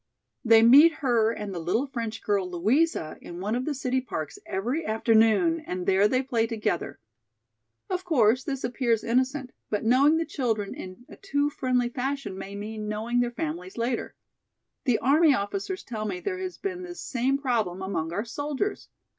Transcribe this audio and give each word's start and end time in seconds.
They 0.43 0.63
meet 0.63 0.93
her 1.05 1.29
and 1.31 1.53
the 1.53 1.59
little 1.59 1.85
French 1.85 2.23
girl, 2.23 2.49
Louisa, 2.49 3.19
in 3.21 3.39
one 3.39 3.53
of 3.53 3.65
the 3.65 3.75
city 3.75 4.01
parks 4.01 4.39
every 4.47 4.83
afternoon 4.83 5.59
and 5.59 5.85
there 5.85 6.07
they 6.07 6.23
play 6.23 6.47
together. 6.47 6.99
Of 7.87 8.03
course, 8.03 8.43
this 8.43 8.63
appears 8.63 9.03
innocent, 9.03 9.51
but 9.69 9.83
knowing 9.83 10.17
the 10.17 10.25
children 10.25 10.73
in 10.73 11.05
a 11.07 11.17
too 11.17 11.51
friendly 11.51 11.89
fashion 11.89 12.35
may 12.35 12.55
mean 12.55 12.87
knowing 12.87 13.19
their 13.19 13.29
families 13.29 13.77
later. 13.77 14.15
The 14.85 14.97
army 14.97 15.35
officers 15.35 15.83
tell 15.83 16.05
me 16.05 16.19
there 16.19 16.39
has 16.39 16.57
been 16.57 16.81
this 16.81 16.99
same 16.99 17.37
problem 17.37 17.83
among 17.83 18.11
our 18.11 18.25
soldiers. 18.25 18.89